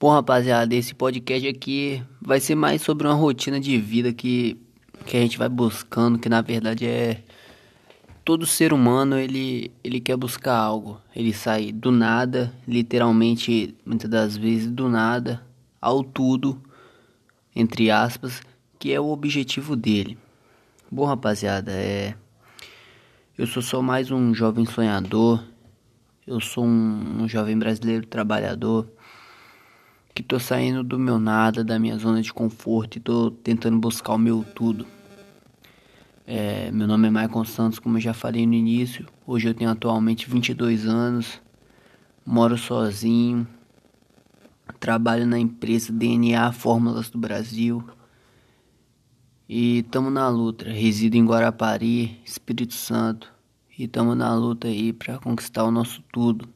Bom, 0.01 0.11
rapaziada, 0.11 0.73
esse 0.73 0.95
podcast 0.95 1.45
aqui 1.45 2.01
vai 2.21 2.39
ser 2.39 2.55
mais 2.55 2.81
sobre 2.81 3.05
uma 3.05 3.13
rotina 3.13 3.59
de 3.59 3.77
vida 3.77 4.13
que, 4.13 4.57
que 5.05 5.17
a 5.17 5.19
gente 5.19 5.37
vai 5.37 5.49
buscando, 5.49 6.17
que 6.17 6.29
na 6.29 6.39
verdade 6.39 6.85
é 6.85 7.21
todo 8.23 8.45
ser 8.45 8.71
humano 8.71 9.17
ele, 9.17 9.69
ele 9.83 9.99
quer 9.99 10.15
buscar 10.15 10.55
algo. 10.55 11.01
Ele 11.13 11.33
sai 11.33 11.73
do 11.73 11.91
nada, 11.91 12.53
literalmente, 12.65 13.75
muitas 13.85 14.09
das 14.09 14.37
vezes 14.37 14.71
do 14.71 14.87
nada, 14.87 15.45
ao 15.81 16.01
tudo, 16.01 16.61
entre 17.53 17.91
aspas, 17.91 18.41
que 18.79 18.93
é 18.93 19.01
o 19.01 19.09
objetivo 19.09 19.75
dele. 19.75 20.17
Bom, 20.89 21.03
rapaziada, 21.03 21.73
é 21.73 22.15
eu 23.37 23.45
sou 23.45 23.61
só 23.61 23.81
mais 23.81 24.11
um 24.11 24.33
jovem 24.33 24.65
sonhador. 24.65 25.43
Eu 26.25 26.39
sou 26.39 26.63
um, 26.63 27.23
um 27.23 27.27
jovem 27.27 27.59
brasileiro 27.59 28.05
trabalhador 28.05 28.87
que 30.13 30.23
tô 30.23 30.39
saindo 30.39 30.83
do 30.83 30.99
meu 30.99 31.19
nada, 31.19 31.63
da 31.63 31.79
minha 31.79 31.97
zona 31.97 32.21
de 32.21 32.33
conforto 32.33 32.97
e 32.97 32.99
tô 32.99 33.31
tentando 33.31 33.79
buscar 33.79 34.13
o 34.13 34.17
meu 34.17 34.45
tudo. 34.55 34.85
É, 36.25 36.69
meu 36.71 36.87
nome 36.87 37.07
é 37.07 37.11
Michael 37.11 37.45
Santos, 37.45 37.79
como 37.79 37.97
eu 37.97 38.01
já 38.01 38.13
falei 38.13 38.45
no 38.45 38.53
início. 38.53 39.07
Hoje 39.25 39.47
eu 39.47 39.53
tenho 39.53 39.69
atualmente 39.69 40.29
22 40.29 40.85
anos, 40.85 41.41
moro 42.25 42.57
sozinho, 42.57 43.47
trabalho 44.79 45.25
na 45.25 45.39
empresa 45.39 45.91
DNA 45.91 46.51
Fórmulas 46.51 47.09
do 47.09 47.17
Brasil 47.17 47.83
e 49.47 49.79
estamos 49.79 50.13
na 50.13 50.29
luta. 50.29 50.69
Resido 50.69 51.17
em 51.17 51.25
Guarapari, 51.25 52.21
Espírito 52.23 52.75
Santo, 52.75 53.33
e 53.77 53.85
estamos 53.85 54.15
na 54.15 54.35
luta 54.35 54.67
aí 54.67 54.93
para 54.93 55.17
conquistar 55.17 55.63
o 55.63 55.71
nosso 55.71 56.03
tudo. 56.13 56.47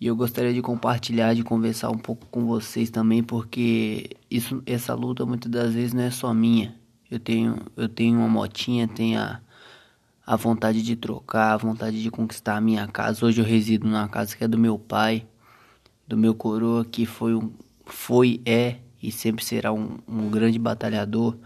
E 0.00 0.06
eu 0.06 0.14
gostaria 0.14 0.54
de 0.54 0.62
compartilhar, 0.62 1.34
de 1.34 1.42
conversar 1.42 1.90
um 1.90 1.98
pouco 1.98 2.26
com 2.26 2.46
vocês 2.46 2.88
também, 2.88 3.22
porque 3.22 4.10
isso, 4.30 4.62
essa 4.64 4.94
luta 4.94 5.26
muitas 5.26 5.50
das 5.50 5.74
vezes 5.74 5.92
não 5.92 6.02
é 6.04 6.10
só 6.10 6.32
minha. 6.32 6.74
Eu 7.10 7.18
tenho, 7.18 7.56
eu 7.76 7.88
tenho 7.88 8.18
uma 8.18 8.28
motinha, 8.28 8.86
tenho 8.86 9.18
a, 9.18 9.40
a 10.24 10.36
vontade 10.36 10.82
de 10.82 10.94
trocar, 10.94 11.52
a 11.52 11.56
vontade 11.56 12.00
de 12.00 12.10
conquistar 12.10 12.56
a 12.56 12.60
minha 12.60 12.86
casa. 12.86 13.26
Hoje 13.26 13.40
eu 13.40 13.44
resido 13.44 13.88
numa 13.88 14.08
casa 14.08 14.36
que 14.36 14.44
é 14.44 14.48
do 14.48 14.58
meu 14.58 14.78
pai, 14.78 15.26
do 16.06 16.16
meu 16.16 16.34
coroa, 16.34 16.84
que 16.84 17.04
foi, 17.04 17.34
um, 17.34 17.50
foi 17.84 18.40
é 18.44 18.76
e 19.02 19.10
sempre 19.10 19.44
será 19.44 19.72
um, 19.72 19.98
um 20.06 20.30
grande 20.30 20.58
batalhador. 20.60 21.36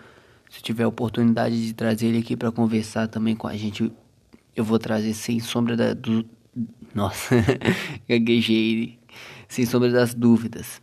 Se 0.50 0.62
tiver 0.62 0.84
a 0.84 0.88
oportunidade 0.88 1.66
de 1.66 1.72
trazer 1.72 2.08
ele 2.08 2.18
aqui 2.18 2.36
para 2.36 2.52
conversar 2.52 3.08
também 3.08 3.34
com 3.34 3.46
a 3.46 3.56
gente, 3.56 3.90
eu 4.54 4.64
vou 4.64 4.78
trazer 4.78 5.14
sem 5.14 5.40
sombra 5.40 5.74
da, 5.76 5.94
do, 5.94 6.26
nossa, 6.94 7.36
gaguejei. 8.08 8.98
Sem 9.48 9.66
sombra 9.66 9.90
das 9.90 10.14
dúvidas. 10.14 10.82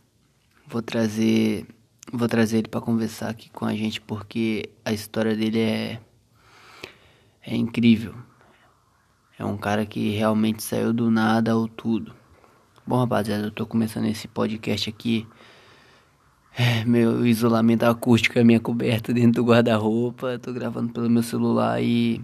Vou 0.66 0.82
trazer. 0.82 1.66
Vou 2.12 2.28
trazer 2.28 2.58
ele 2.58 2.68
para 2.68 2.80
conversar 2.80 3.30
aqui 3.30 3.50
com 3.50 3.64
a 3.64 3.74
gente 3.74 4.00
porque 4.00 4.70
a 4.84 4.92
história 4.92 5.36
dele 5.36 5.60
é. 5.60 6.00
É 7.42 7.56
incrível. 7.56 8.14
É 9.38 9.44
um 9.44 9.56
cara 9.56 9.86
que 9.86 10.10
realmente 10.10 10.62
saiu 10.62 10.92
do 10.92 11.10
nada 11.10 11.52
ao 11.52 11.66
tudo. 11.66 12.14
Bom, 12.86 12.98
rapaziada, 12.98 13.46
eu 13.46 13.50
tô 13.50 13.64
começando 13.64 14.06
esse 14.06 14.28
podcast 14.28 14.90
aqui. 14.90 15.26
É, 16.56 16.84
meu 16.84 17.24
isolamento 17.24 17.84
acústico 17.84 18.38
é 18.38 18.44
minha 18.44 18.60
coberta 18.60 19.12
dentro 19.12 19.42
do 19.42 19.48
guarda-roupa. 19.48 20.38
Tô 20.38 20.52
gravando 20.52 20.92
pelo 20.92 21.08
meu 21.08 21.22
celular 21.22 21.82
e. 21.82 22.20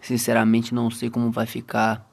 Sinceramente, 0.00 0.72
não 0.72 0.90
sei 0.90 1.10
como 1.10 1.30
vai 1.32 1.46
ficar 1.46 2.07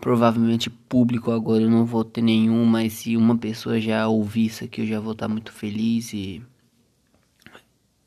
provavelmente 0.00 0.70
público 0.70 1.30
agora 1.30 1.62
eu 1.62 1.70
não 1.70 1.84
vou 1.84 2.04
ter 2.04 2.22
nenhum, 2.22 2.64
mas 2.64 2.94
se 2.94 3.16
uma 3.16 3.36
pessoa 3.36 3.80
já 3.80 4.08
ouvir 4.08 4.46
isso 4.46 4.64
aqui 4.64 4.80
eu 4.80 4.86
já 4.86 4.98
vou 4.98 5.12
estar 5.12 5.28
muito 5.28 5.52
feliz 5.52 6.12
e 6.14 6.42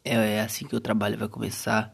é, 0.03 0.15
é 0.35 0.41
assim 0.41 0.65
que 0.65 0.75
o 0.75 0.81
trabalho 0.81 1.17
vai 1.17 1.27
começar. 1.27 1.93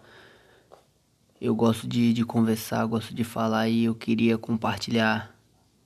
Eu 1.40 1.56
gosto 1.56 1.88
de, 1.88 2.12
de 2.14 2.26
conversar, 2.26 2.86
gosto 2.86 3.14
de 3.14 3.24
falar 3.24 3.70
e 3.70 3.86
eu 3.86 3.96
queria 3.96 4.38
compartilhar 4.38 5.36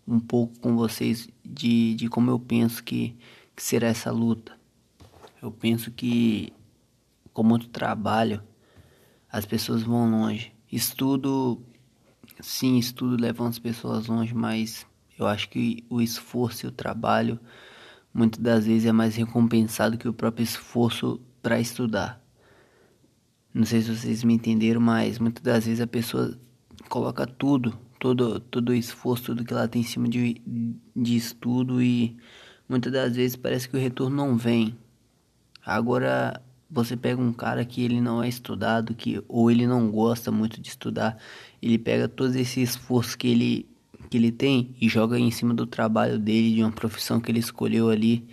um 0.08 0.20
pouco 0.20 0.58
com 0.60 0.75
vocês 0.75 1.27
de, 1.43 1.96
de 1.96 2.08
como 2.08 2.32
eu 2.32 2.39
penso 2.39 2.84
que, 2.84 3.15
que 3.55 3.63
será 3.63 3.88
essa 3.88 4.12
luta. 4.12 4.58
Eu 5.41 5.51
penso 5.51 5.91
que 5.91 6.53
com 7.34 7.43
muito 7.43 7.67
trabalho 7.67 8.41
as 9.32 9.46
pessoas 9.46 9.84
vão 9.84 10.10
longe. 10.10 10.53
Estudo 10.72 11.62
Sim, 12.43 12.77
estudo 12.77 13.15
leva 13.15 13.47
as 13.47 13.57
pessoas 13.57 14.07
longe, 14.07 14.35
mas 14.35 14.85
eu 15.17 15.25
acho 15.25 15.47
que 15.47 15.85
o 15.89 16.01
esforço 16.01 16.65
e 16.65 16.67
o 16.67 16.71
trabalho 16.73 17.39
muitas 18.13 18.38
das 18.41 18.65
vezes 18.65 18.85
é 18.85 18.91
mais 18.91 19.15
recompensado 19.15 19.97
que 19.97 20.09
o 20.09 20.13
próprio 20.13 20.43
esforço 20.43 21.21
para 21.41 21.57
estudar. 21.62 22.21
Não 23.53 23.63
sei 23.63 23.81
se 23.81 23.95
vocês 23.95 24.25
me 24.25 24.33
entenderam, 24.33 24.81
mas 24.81 25.19
muitas 25.19 25.41
das 25.41 25.65
vezes 25.65 25.79
a 25.79 25.88
pessoa 25.88 26.38
coloca 26.89 27.25
tudo, 27.25 27.79
todo, 27.97 28.41
todo 28.41 28.69
o 28.69 28.75
esforço, 28.75 29.27
tudo 29.27 29.45
que 29.45 29.53
ela 29.53 29.69
tem 29.69 29.81
em 29.81 29.85
cima 29.85 30.09
de, 30.09 30.41
de 30.93 31.15
estudo 31.15 31.81
e 31.81 32.17
muitas 32.67 32.91
das 32.91 33.15
vezes 33.15 33.38
parece 33.38 33.69
que 33.69 33.77
o 33.77 33.79
retorno 33.79 34.17
não 34.17 34.35
vem. 34.35 34.77
Agora, 35.65 36.41
você 36.73 36.97
pega 36.97 37.21
um 37.21 37.31
cara 37.31 37.63
que 37.63 37.83
ele 37.83 38.01
não 38.01 38.23
é 38.23 38.27
estudado, 38.27 38.95
que 38.95 39.23
ou 39.27 39.51
ele 39.51 39.67
não 39.67 39.91
gosta 39.91 40.31
muito 40.31 40.59
de 40.59 40.69
estudar, 40.69 41.17
ele 41.61 41.77
pega 41.77 42.07
todo 42.07 42.35
esse 42.35 42.61
esforço 42.61 43.17
que 43.17 43.27
ele 43.27 43.69
que 44.09 44.17
ele 44.17 44.31
tem 44.31 44.75
e 44.81 44.89
joga 44.89 45.17
em 45.17 45.31
cima 45.31 45.53
do 45.53 45.65
trabalho 45.65 46.19
dele, 46.19 46.55
de 46.55 46.61
uma 46.61 46.71
profissão 46.71 47.19
que 47.19 47.31
ele 47.31 47.39
escolheu 47.39 47.89
ali, 47.89 48.27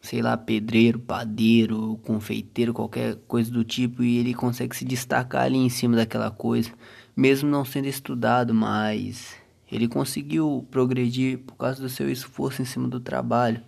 sei 0.00 0.22
lá, 0.22 0.36
pedreiro, 0.36 0.98
padeiro, 0.98 1.98
confeiteiro, 2.04 2.72
qualquer 2.72 3.16
coisa 3.26 3.50
do 3.50 3.64
tipo, 3.64 4.02
e 4.02 4.18
ele 4.18 4.32
consegue 4.32 4.76
se 4.76 4.84
destacar 4.84 5.42
ali 5.44 5.58
em 5.58 5.68
cima 5.68 5.96
daquela 5.96 6.30
coisa, 6.30 6.70
mesmo 7.14 7.50
não 7.50 7.64
sendo 7.64 7.88
estudado, 7.88 8.54
mas 8.54 9.36
ele 9.70 9.88
conseguiu 9.88 10.66
progredir 10.70 11.40
por 11.40 11.56
causa 11.56 11.82
do 11.82 11.88
seu 11.88 12.10
esforço 12.10 12.62
em 12.62 12.64
cima 12.64 12.88
do 12.88 13.00
trabalho. 13.00 13.60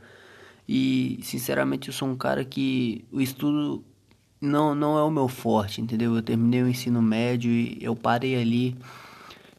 E 0.69 1.19
sinceramente 1.23 1.89
eu 1.89 1.95
sou 1.95 2.07
um 2.07 2.17
cara 2.17 2.45
que 2.45 3.07
o 3.11 3.21
estudo 3.21 3.83
não, 4.41 4.75
não 4.75 4.99
é 4.99 5.03
o 5.03 5.11
meu 5.11 5.27
forte, 5.27 5.81
entendeu? 5.81 6.15
Eu 6.15 6.23
terminei 6.23 6.63
o 6.63 6.69
ensino 6.69 7.01
médio 7.01 7.51
e 7.51 7.79
eu 7.81 7.97
parei 7.97 8.37
ali. 8.37 8.77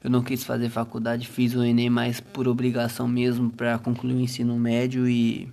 Eu 0.03 0.09
não 0.09 0.21
quis 0.21 0.43
fazer 0.43 0.69
faculdade, 0.69 1.27
fiz 1.27 1.55
o 1.55 1.63
Enem 1.63 1.89
mais 1.89 2.19
por 2.21 2.47
obrigação 2.47 3.07
mesmo 3.07 3.49
para 3.49 3.77
concluir 3.79 4.13
o 4.13 4.19
ensino 4.19 4.57
médio 4.57 5.09
e 5.09 5.51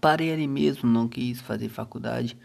parei 0.00 0.32
ali 0.32 0.48
mesmo, 0.48 0.88
não 0.88 1.06
quis 1.06 1.40
fazer 1.40 1.68
faculdade. 1.68 2.36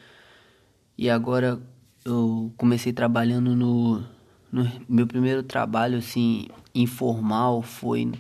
E 0.98 1.10
agora 1.10 1.60
eu 2.04 2.54
comecei 2.58 2.94
trabalhando 2.94 3.56
no, 3.56 4.04
no 4.52 4.72
meu 4.88 5.08
primeiro 5.08 5.42
trabalho 5.42 5.98
assim 5.98 6.48
informal 6.74 7.62
foi 7.62 8.12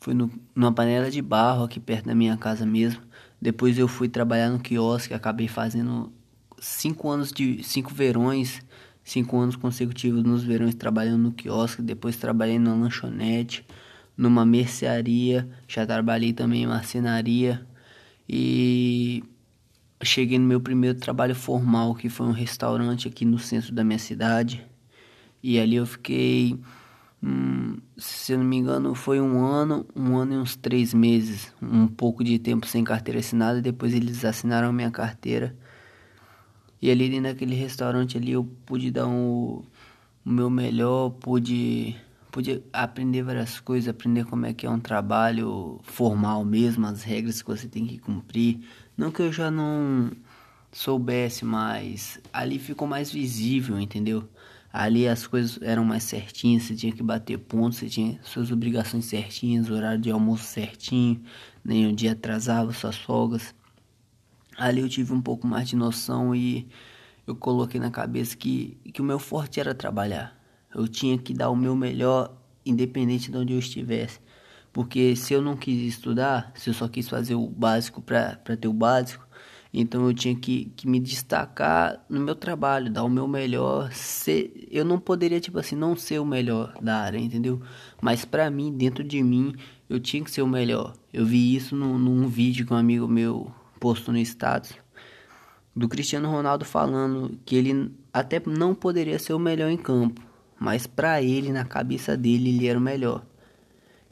foi 0.00 0.14
no, 0.14 0.30
numa 0.54 0.72
panela 0.72 1.10
de 1.10 1.20
barro 1.20 1.64
aqui 1.64 1.78
perto 1.80 2.06
da 2.06 2.14
minha 2.14 2.36
casa 2.36 2.64
mesmo. 2.64 3.02
Depois 3.40 3.78
eu 3.78 3.86
fui 3.86 4.08
trabalhar 4.08 4.50
no 4.50 4.58
quiosque, 4.58 5.14
acabei 5.14 5.48
fazendo 5.48 6.12
cinco 6.60 7.08
anos 7.08 7.32
de 7.32 7.62
cinco 7.62 7.94
verões, 7.94 8.60
cinco 9.04 9.38
anos 9.38 9.56
consecutivos 9.56 10.22
nos 10.24 10.42
verões 10.42 10.74
trabalhando 10.74 11.22
no 11.22 11.32
quiosque. 11.32 11.82
Depois 11.82 12.16
trabalhei 12.16 12.58
na 12.58 12.74
lanchonete, 12.74 13.64
numa 14.16 14.44
mercearia, 14.44 15.48
já 15.68 15.86
trabalhei 15.86 16.32
também 16.32 16.64
em 16.64 16.66
marcenaria 16.66 17.64
e 18.28 19.22
cheguei 20.02 20.38
no 20.38 20.46
meu 20.46 20.60
primeiro 20.60 20.98
trabalho 20.98 21.34
formal, 21.34 21.94
que 21.94 22.08
foi 22.08 22.26
um 22.26 22.32
restaurante 22.32 23.08
aqui 23.08 23.24
no 23.24 23.38
centro 23.38 23.72
da 23.72 23.84
minha 23.84 23.98
cidade. 23.98 24.66
E 25.42 25.58
ali 25.58 25.76
eu 25.76 25.86
fiquei 25.86 26.58
Hum, 27.22 27.78
se 27.96 28.32
eu 28.32 28.38
não 28.38 28.44
me 28.44 28.56
engano, 28.56 28.94
foi 28.94 29.20
um 29.20 29.44
ano, 29.44 29.84
um 29.94 30.16
ano 30.16 30.34
e 30.34 30.36
uns 30.38 30.54
três 30.54 30.94
meses, 30.94 31.52
um 31.60 31.88
pouco 31.88 32.22
de 32.22 32.38
tempo 32.38 32.66
sem 32.66 32.84
carteira 32.84 33.20
assinada. 33.20 33.60
Depois 33.60 33.92
eles 33.94 34.24
assinaram 34.24 34.72
minha 34.72 34.90
carteira. 34.90 35.56
E 36.80 36.90
ali 36.90 37.20
naquele 37.20 37.56
restaurante 37.56 38.16
ali 38.16 38.32
eu 38.32 38.44
pude 38.64 38.90
dar 38.90 39.08
um, 39.08 39.62
o 40.24 40.30
meu 40.30 40.48
melhor, 40.48 41.10
pude, 41.10 41.96
pude 42.30 42.62
aprender 42.72 43.22
várias 43.22 43.58
coisas, 43.58 43.88
aprender 43.88 44.24
como 44.26 44.46
é 44.46 44.52
que 44.52 44.64
é 44.64 44.70
um 44.70 44.78
trabalho 44.78 45.80
formal 45.82 46.44
mesmo, 46.44 46.86
as 46.86 47.02
regras 47.02 47.42
que 47.42 47.48
você 47.48 47.66
tem 47.66 47.84
que 47.84 47.98
cumprir. 47.98 48.60
Não 48.96 49.10
que 49.10 49.22
eu 49.22 49.32
já 49.32 49.50
não 49.50 50.12
soubesse, 50.70 51.44
mas 51.44 52.20
ali 52.32 52.58
ficou 52.60 52.86
mais 52.86 53.10
visível, 53.10 53.80
entendeu? 53.80 54.28
Ali 54.78 55.08
as 55.08 55.26
coisas 55.26 55.58
eram 55.60 55.84
mais 55.84 56.04
certinhas, 56.04 56.62
você 56.62 56.76
tinha 56.76 56.92
que 56.92 57.02
bater 57.02 57.36
pontos, 57.36 57.78
você 57.78 57.88
tinha 57.88 58.20
suas 58.22 58.52
obrigações 58.52 59.06
certinhas, 59.06 59.68
horário 59.70 60.00
de 60.00 60.08
almoço 60.08 60.44
certinho, 60.44 61.20
nenhum 61.64 61.92
dia 61.92 62.12
atrasava 62.12 62.72
suas 62.72 62.94
folgas. 62.94 63.52
Ali 64.56 64.80
eu 64.80 64.88
tive 64.88 65.12
um 65.12 65.20
pouco 65.20 65.48
mais 65.48 65.68
de 65.68 65.74
noção 65.74 66.32
e 66.32 66.68
eu 67.26 67.34
coloquei 67.34 67.80
na 67.80 67.90
cabeça 67.90 68.36
que, 68.36 68.78
que 68.94 69.02
o 69.02 69.04
meu 69.04 69.18
forte 69.18 69.58
era 69.58 69.74
trabalhar. 69.74 70.40
Eu 70.72 70.86
tinha 70.86 71.18
que 71.18 71.34
dar 71.34 71.50
o 71.50 71.56
meu 71.56 71.74
melhor, 71.74 72.40
independente 72.64 73.32
de 73.32 73.36
onde 73.36 73.54
eu 73.54 73.58
estivesse. 73.58 74.20
Porque 74.72 75.16
se 75.16 75.34
eu 75.34 75.42
não 75.42 75.56
quis 75.56 75.92
estudar, 75.92 76.52
se 76.54 76.70
eu 76.70 76.74
só 76.74 76.86
quis 76.86 77.08
fazer 77.08 77.34
o 77.34 77.48
básico 77.48 78.00
para 78.00 78.36
ter 78.56 78.68
o 78.68 78.72
básico, 78.72 79.26
então 79.72 80.06
eu 80.06 80.14
tinha 80.14 80.34
que, 80.34 80.72
que 80.76 80.88
me 80.88 80.98
destacar 80.98 82.04
no 82.08 82.20
meu 82.20 82.34
trabalho, 82.34 82.90
dar 82.90 83.04
o 83.04 83.08
meu 83.08 83.28
melhor. 83.28 83.92
Ser, 83.92 84.66
eu 84.70 84.84
não 84.84 84.98
poderia, 84.98 85.40
tipo 85.40 85.58
assim, 85.58 85.76
não 85.76 85.94
ser 85.94 86.18
o 86.18 86.24
melhor 86.24 86.74
da 86.80 86.96
área, 86.98 87.18
entendeu? 87.18 87.60
Mas 88.00 88.24
para 88.24 88.50
mim, 88.50 88.72
dentro 88.72 89.04
de 89.04 89.22
mim, 89.22 89.54
eu 89.88 90.00
tinha 90.00 90.24
que 90.24 90.30
ser 90.30 90.42
o 90.42 90.46
melhor. 90.46 90.94
Eu 91.12 91.26
vi 91.26 91.54
isso 91.54 91.76
num, 91.76 91.98
num 91.98 92.26
vídeo 92.28 92.66
que 92.66 92.72
um 92.72 92.76
amigo 92.76 93.06
meu 93.06 93.52
postou 93.78 94.12
no 94.12 94.20
status 94.20 94.74
do 95.78 95.88
Cristiano 95.88 96.28
Ronaldo 96.28 96.64
falando 96.64 97.38
que 97.44 97.54
ele 97.54 97.94
até 98.12 98.42
não 98.44 98.74
poderia 98.74 99.18
ser 99.18 99.32
o 99.32 99.38
melhor 99.38 99.70
em 99.70 99.76
campo, 99.76 100.20
mas 100.58 100.88
para 100.88 101.22
ele, 101.22 101.52
na 101.52 101.64
cabeça 101.64 102.16
dele, 102.16 102.48
ele 102.48 102.66
era 102.66 102.78
o 102.78 102.82
melhor. 102.82 103.24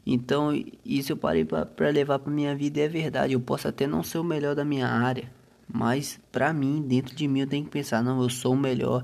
Então, 0.05 0.51
isso 0.85 1.11
eu 1.11 1.17
parei 1.17 1.43
para 1.43 1.89
levar 1.89 2.19
para 2.19 2.31
minha 2.31 2.55
vida 2.55 2.79
e 2.79 2.83
é 2.83 2.87
verdade. 2.87 3.33
Eu 3.33 3.41
posso 3.41 3.67
até 3.67 3.85
não 3.85 4.01
ser 4.01 4.19
o 4.19 4.23
melhor 4.23 4.55
da 4.55 4.63
minha 4.63 4.87
área, 4.87 5.29
mas 5.67 6.19
para 6.31 6.53
mim, 6.53 6.81
dentro 6.81 7.15
de 7.15 7.27
mim, 7.27 7.41
eu 7.41 7.47
tenho 7.47 7.65
que 7.65 7.71
pensar: 7.71 8.03
não, 8.03 8.21
eu 8.21 8.29
sou 8.29 8.53
o 8.53 8.57
melhor 8.57 9.03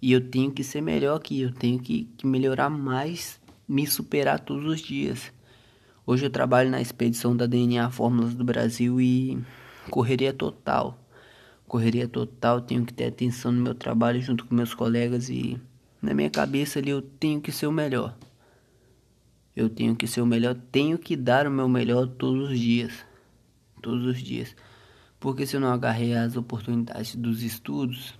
e 0.00 0.12
eu 0.12 0.20
tenho 0.20 0.50
que 0.50 0.62
ser 0.62 0.80
melhor 0.80 1.16
aqui. 1.16 1.40
Eu 1.40 1.52
tenho 1.52 1.78
que, 1.78 2.04
que 2.16 2.26
melhorar 2.26 2.68
mais, 2.68 3.40
me 3.66 3.86
superar 3.86 4.40
todos 4.40 4.64
os 4.66 4.80
dias. 4.80 5.32
Hoje 6.04 6.26
eu 6.26 6.30
trabalho 6.30 6.68
na 6.68 6.80
expedição 6.80 7.36
da 7.36 7.46
DNA 7.46 7.88
Fórmulas 7.90 8.34
do 8.34 8.44
Brasil 8.44 9.00
e 9.00 9.38
correria 9.90 10.32
total. 10.32 10.98
Correria 11.66 12.06
total, 12.06 12.60
tenho 12.60 12.84
que 12.84 12.92
ter 12.92 13.06
atenção 13.06 13.50
no 13.50 13.62
meu 13.62 13.74
trabalho 13.74 14.20
junto 14.20 14.44
com 14.44 14.54
meus 14.54 14.74
colegas 14.74 15.30
e 15.30 15.58
na 16.02 16.12
minha 16.12 16.28
cabeça 16.28 16.80
ali 16.80 16.90
eu 16.90 17.00
tenho 17.00 17.40
que 17.40 17.50
ser 17.50 17.66
o 17.66 17.72
melhor. 17.72 18.14
Eu 19.54 19.70
tenho 19.70 19.94
que 19.94 20.06
ser 20.06 20.20
o 20.20 20.26
melhor, 20.26 20.56
tenho 20.70 20.98
que 20.98 21.14
dar 21.16 21.46
o 21.46 21.50
meu 21.50 21.68
melhor 21.68 22.06
todos 22.08 22.50
os 22.50 22.58
dias. 22.58 22.92
Todos 23.80 24.04
os 24.04 24.20
dias. 24.20 24.54
Porque 25.22 25.46
se 25.46 25.54
eu 25.54 25.60
não 25.60 25.72
agarrei 25.72 26.16
as 26.16 26.36
oportunidades 26.36 27.14
dos 27.14 27.44
estudos, 27.44 28.18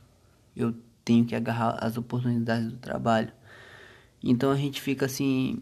eu 0.55 0.73
tenho 1.05 1.25
que 1.25 1.35
agarrar 1.35 1.77
as 1.85 1.97
oportunidades 1.97 2.71
do 2.71 2.79
trabalho. 2.79 3.33
Então 4.23 4.53
a 4.53 4.57
gente 4.57 4.81
fica 4.81 5.07
assim, 5.07 5.59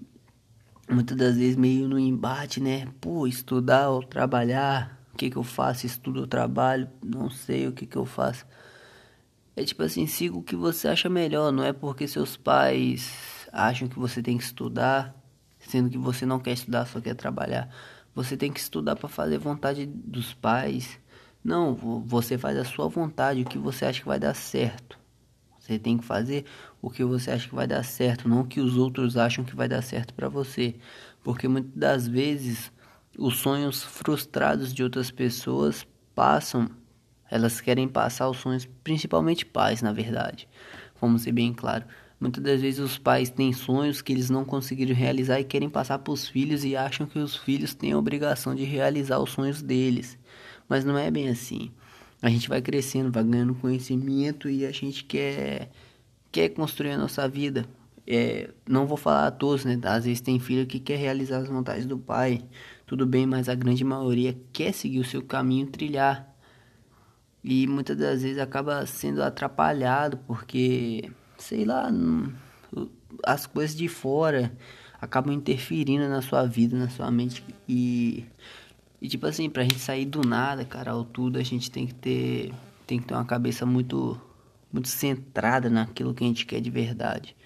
muitas 0.87 1.17
das 1.17 1.39
vezes 1.39 1.57
meio 1.57 1.89
no 1.89 1.99
embate, 1.99 2.61
né? 2.61 2.87
Pô, 3.01 3.27
estudar 3.27 3.89
ou 3.89 4.03
trabalhar, 4.03 5.01
o 5.15 5.17
que 5.17 5.31
que 5.31 5.37
eu 5.39 5.43
faço? 5.43 5.87
Estudo 5.87 6.21
ou 6.21 6.27
trabalho? 6.27 6.91
Não 7.03 7.31
sei 7.31 7.67
o 7.67 7.73
que 7.73 7.87
que 7.87 7.97
eu 7.97 8.05
faço. 8.05 8.45
É 9.57 9.65
tipo 9.65 9.83
assim, 9.83 10.07
siga 10.07 10.37
o 10.37 10.43
que 10.43 10.55
você 10.55 10.89
acha 10.89 11.09
melhor, 11.09 11.51
não 11.51 11.65
é 11.65 11.73
porque 11.73 12.07
seus 12.07 12.37
pais 12.37 13.49
acham 13.51 13.89
que 13.89 13.99
você 13.99 14.23
tem 14.23 14.37
que 14.37 14.45
estudar, 14.45 15.17
sendo 15.59 15.89
que 15.89 15.97
você 15.97 16.27
não 16.27 16.39
quer 16.39 16.53
estudar, 16.53 16.85
só 16.85 17.01
quer 17.01 17.15
trabalhar. 17.15 17.75
Você 18.15 18.37
tem 18.37 18.53
que 18.53 18.61
estudar 18.61 18.95
para 18.95 19.09
fazer 19.09 19.39
vontade 19.39 19.87
dos 19.87 20.35
pais. 20.35 21.01
Não, 21.43 21.75
você 21.75 22.37
faz 22.37 22.57
a 22.57 22.65
sua 22.65 22.89
vontade, 22.89 23.43
o 23.43 23.47
que 23.47 23.59
você 23.59 23.85
acha 23.87 24.01
que 24.01 24.07
vai 24.07 24.19
dar 24.19 24.35
certo. 24.35 24.99
Você 25.59 25.79
tem 25.79 25.99
que 25.99 26.05
fazer 26.05 26.45
o 26.83 26.91
que 26.91 27.05
você 27.05 27.31
acha 27.31 27.49
que 27.49 27.55
vai 27.55 27.67
dar 27.67 27.83
certo, 27.83 28.29
não 28.29 28.41
o 28.41 28.47
que 28.47 28.61
os 28.61 28.77
outros 28.77 29.17
acham 29.17 29.45
que 29.45 29.57
vai 29.57 29.69
dar 29.69 29.83
certo 29.83 30.13
para 30.15 30.29
você. 30.29 30.75
Porque 31.23 31.47
muitas 31.49 31.73
das 31.75 32.09
vezes 32.09 32.73
os 33.19 33.39
sonhos 33.39 33.83
frustrados 33.83 34.73
de 34.73 34.83
outras 34.83 35.11
pessoas 35.11 35.87
passam 36.15 36.71
elas 37.31 37.61
querem 37.61 37.87
passar 37.87 38.29
os 38.29 38.39
sonhos, 38.39 38.69
principalmente 38.83 39.47
pais, 39.47 39.81
na 39.81 39.93
verdade. 39.93 40.49
Vamos 41.01 41.23
ser 41.23 41.33
bem 41.33 41.53
claro. 41.53 41.85
Muitas 42.19 42.43
das 42.43 42.61
vezes 42.61 42.81
os 42.81 42.99
pais 42.99 43.31
têm 43.31 43.53
sonhos 43.53 44.03
que 44.03 44.13
eles 44.13 44.29
não 44.29 44.45
conseguiram 44.45 44.95
realizar 44.95 45.41
e 45.41 45.45
querem 45.45 45.71
passar 45.71 46.01
para 46.01 46.13
os 46.13 46.29
filhos 46.29 46.65
e 46.65 46.77
acham 46.77 47.07
que 47.07 47.19
os 47.19 47.37
filhos 47.37 47.73
têm 47.73 47.93
a 47.93 47.99
obrigação 47.99 48.55
de 48.55 48.65
realizar 48.65 49.21
os 49.21 49.31
sonhos 49.31 49.63
deles. 49.63 50.19
Mas 50.71 50.85
não 50.85 50.97
é 50.97 51.11
bem 51.11 51.29
assim. 51.29 51.71
A 52.23 52.31
gente 52.31 52.49
vai 52.49 52.63
crescendo, 52.63 53.13
vai 53.13 53.25
ganhando 53.25 53.55
conhecimento 53.55 54.49
e 54.49 54.65
a 54.65 54.73
gente 54.73 55.05
quer, 55.05 55.71
quer 56.33 56.51
construir 56.51 56.93
a 56.93 56.99
nossa 56.99 57.29
vida. 57.29 57.67
É, 58.07 58.51
não 58.67 58.87
vou 58.87 58.97
falar 58.97 59.27
a 59.27 59.31
todos, 59.31 59.65
né? 59.67 59.79
Às 59.83 60.05
vezes 60.07 60.21
tem 60.23 60.39
filho 60.39 60.67
que 60.67 60.81
quer 60.81 60.97
realizar 60.97 61.39
as 61.39 61.49
vontades 61.49 61.85
do 61.85 61.99
pai. 61.99 62.43
Tudo 62.87 63.05
bem, 63.05 63.27
mas 63.27 63.49
a 63.49 63.55
grande 63.55 63.85
maioria 63.85 64.39
quer 64.53 64.73
seguir 64.73 65.01
o 65.01 65.05
seu 65.05 65.23
caminho, 65.23 65.67
trilhar 65.67 66.31
e 67.43 67.67
muitas 67.67 67.97
das 67.97 68.23
vezes 68.23 68.39
acaba 68.39 68.85
sendo 68.87 69.23
atrapalhado 69.23 70.19
porque, 70.27 71.11
sei 71.39 71.65
lá, 71.65 71.91
as 73.25 73.47
coisas 73.47 73.75
de 73.75 73.89
fora 73.89 74.53
acabam 75.01 75.33
interferindo 75.33 76.09
na 76.09 76.21
sua 76.21 76.45
vida, 76.45 76.77
na 76.77 76.91
sua 76.91 77.11
mente 77.11 77.43
e, 77.67 78.27
e 79.01 79.09
tipo 79.09 79.27
assim, 79.27 79.49
pra 79.49 79.63
gente 79.63 79.79
sair 79.79 80.05
do 80.05 80.21
nada, 80.23 80.65
cara, 80.65 80.93
ao 80.93 81.05
tudo, 81.05 81.39
a 81.39 81.43
gente 81.43 81.71
tem 81.71 81.87
que 81.87 81.95
ter 81.95 82.53
tem 82.87 82.99
que 82.99 83.07
ter 83.07 83.15
uma 83.15 83.25
cabeça 83.25 83.65
muito 83.65 84.21
muito 84.73 84.89
centrada 84.89 85.71
naquilo 85.71 86.15
que 86.15 86.25
a 86.25 86.27
gente 86.27 86.47
quer 86.47 86.61
de 86.61 86.71
verdade. 86.71 87.37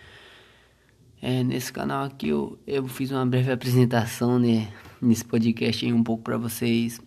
É, 1.23 1.43
nesse 1.43 1.73
canal 1.73 2.05
aqui 2.05 2.29
eu, 2.29 2.59
eu 2.67 2.87
fiz 2.87 3.11
uma 3.11 3.25
breve 3.25 3.51
apresentação 3.51 4.39
né, 4.39 4.71
nesse 5.01 5.25
podcast 5.25 5.85
aí 5.87 5.93
um 5.93 6.03
pouco 6.03 6.23
para 6.23 6.37
vocês 6.37 7.01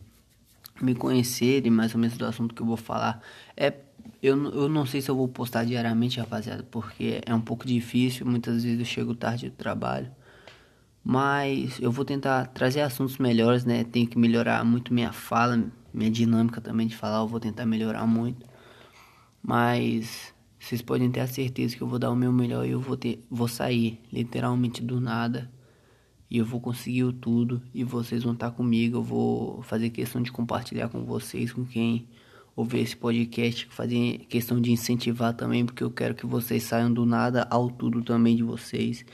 me 0.82 0.96
conhecerem 0.96 1.72
mais 1.72 1.94
ou 1.94 2.00
menos 2.00 2.18
do 2.18 2.26
assunto 2.26 2.56
que 2.56 2.62
eu 2.62 2.66
vou 2.66 2.78
falar. 2.78 3.22
É, 3.56 3.74
eu, 4.22 4.36
eu 4.54 4.70
não 4.70 4.86
sei 4.86 5.02
se 5.02 5.10
eu 5.10 5.16
vou 5.16 5.28
postar 5.28 5.66
diariamente, 5.66 6.20
rapaziada, 6.20 6.64
porque 6.64 7.22
é 7.26 7.34
um 7.34 7.42
pouco 7.42 7.68
difícil. 7.68 8.26
Muitas 8.26 8.64
vezes 8.64 8.80
eu 8.80 8.86
chego 8.86 9.16
tarde 9.16 9.50
do 9.50 9.56
trabalho. 9.56 10.10
Mas 11.10 11.80
eu 11.80 11.90
vou 11.90 12.04
tentar 12.04 12.48
trazer 12.48 12.82
assuntos 12.82 13.18
melhores, 13.18 13.64
né? 13.64 13.86
Tenho 13.86 14.06
que 14.06 14.20
melhorar 14.20 14.66
muito 14.66 14.94
minha 14.94 15.14
fala, 15.14 15.72
minha 15.94 16.12
dinâmica 16.12 16.60
também 16.60 16.86
de 16.86 16.98
falar. 16.98 17.20
Eu 17.20 17.28
vou 17.30 17.40
tentar 17.40 17.66
melhorar 17.66 18.06
muito. 18.06 18.46
Mas 19.42 20.34
vocês 20.60 20.82
podem 20.82 21.10
ter 21.10 21.22
a 21.22 21.28
certeza 21.28 21.78
que 21.78 21.82
eu 21.82 21.88
vou 21.88 21.98
dar 21.98 22.12
o 22.12 22.16
meu 22.16 22.34
melhor 22.34 22.68
e 22.68 22.72
eu 22.72 22.82
vou, 22.82 22.98
ter, 22.98 23.26
vou 23.32 23.48
sair 23.48 24.02
literalmente 24.12 24.84
do 24.84 25.00
nada 25.00 25.50
e 26.30 26.40
eu 26.40 26.46
vou 26.46 26.60
conseguir 26.60 27.10
tudo 27.14 27.62
e 27.74 27.86
vocês 27.86 28.24
vão 28.24 28.34
estar 28.34 28.52
comigo. 28.52 28.98
Eu 28.98 29.04
vou 29.04 29.62
fazer 29.62 29.90
questão 29.92 30.22
de 30.22 30.30
compartilhar 30.30 30.90
com 30.90 31.06
vocês, 31.06 31.54
com 31.54 31.64
quem 31.64 32.06
ouvir 32.54 32.80
esse 32.80 32.98
podcast, 32.98 33.66
fazer 33.68 34.26
questão 34.28 34.60
de 34.60 34.74
incentivar 34.74 35.34
também, 35.34 35.66
porque 35.66 35.86
eu 35.86 35.90
quero 35.90 36.14
que 36.14 36.26
vocês 36.26 36.64
saiam 36.64 36.92
do 36.92 37.06
nada 37.06 37.48
ao 37.50 37.70
tudo 37.70 38.04
também 38.04 38.36
de 38.36 38.44
vocês. 38.44 39.06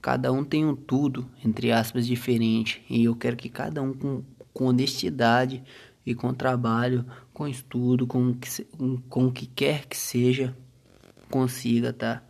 Cada 0.00 0.32
um 0.32 0.44
tem 0.44 0.64
um 0.64 0.76
tudo, 0.76 1.28
entre 1.44 1.72
aspas, 1.72 2.06
diferente, 2.06 2.84
e 2.88 3.04
eu 3.04 3.16
quero 3.16 3.36
que 3.36 3.48
cada 3.48 3.82
um 3.82 3.92
com, 3.92 4.22
com 4.52 4.66
honestidade 4.66 5.62
e 6.06 6.14
com 6.14 6.32
trabalho, 6.32 7.04
com 7.34 7.46
estudo, 7.48 8.06
com, 8.06 8.34
com 9.08 9.26
o 9.26 9.32
que 9.32 9.46
quer 9.46 9.86
que 9.86 9.96
seja, 9.96 10.56
consiga, 11.30 11.92
tá? 11.92 12.22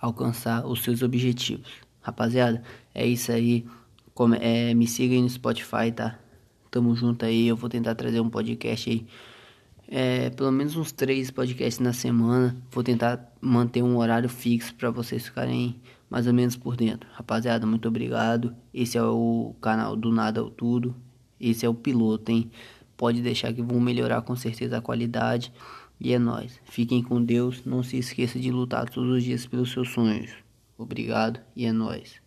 Alcançar 0.00 0.66
os 0.66 0.82
seus 0.82 1.02
objetivos. 1.02 1.70
Rapaziada, 2.02 2.62
é 2.94 3.06
isso 3.06 3.32
aí. 3.32 3.66
Come, 4.14 4.38
é, 4.40 4.74
me 4.74 4.86
siga 4.86 5.14
aí 5.14 5.22
no 5.22 5.28
Spotify, 5.28 5.90
tá? 5.94 6.18
Tamo 6.70 6.94
junto 6.94 7.24
aí. 7.24 7.48
Eu 7.48 7.56
vou 7.56 7.68
tentar 7.68 7.94
trazer 7.94 8.20
um 8.20 8.30
podcast 8.30 8.90
aí. 8.90 9.06
É, 9.88 10.30
pelo 10.30 10.52
menos 10.52 10.76
uns 10.76 10.92
três 10.92 11.30
podcasts 11.30 11.80
na 11.80 11.92
semana. 11.92 12.56
Vou 12.70 12.84
tentar 12.84 13.32
manter 13.40 13.82
um 13.82 13.96
horário 13.96 14.28
fixo 14.28 14.74
para 14.74 14.90
vocês 14.90 15.24
ficarem 15.24 15.80
mais 16.10 16.26
ou 16.26 16.32
menos 16.32 16.56
por 16.56 16.76
dentro. 16.76 17.08
Rapaziada, 17.12 17.66
muito 17.66 17.88
obrigado. 17.88 18.54
Esse 18.72 18.98
é 18.98 19.02
o 19.02 19.54
canal 19.60 19.96
do 19.96 20.12
Nada 20.12 20.40
ao 20.40 20.50
Tudo. 20.50 20.94
Esse 21.40 21.66
é 21.66 21.68
o 21.68 21.74
piloto, 21.74 22.30
hein? 22.30 22.50
Pode 22.96 23.20
deixar 23.20 23.52
que 23.52 23.62
vão 23.62 23.80
melhorar 23.80 24.22
com 24.22 24.34
certeza 24.34 24.78
a 24.78 24.82
qualidade. 24.82 25.52
E 26.00 26.12
é 26.12 26.18
nóis. 26.18 26.60
Fiquem 26.64 27.02
com 27.02 27.22
Deus. 27.22 27.64
Não 27.64 27.82
se 27.82 27.98
esqueça 27.98 28.38
de 28.38 28.50
lutar 28.50 28.88
todos 28.88 29.10
os 29.10 29.24
dias 29.24 29.46
pelos 29.46 29.70
seus 29.70 29.90
sonhos. 29.90 30.30
Obrigado 30.78 31.40
e 31.54 31.64
é 31.64 31.72
nóis. 31.72 32.25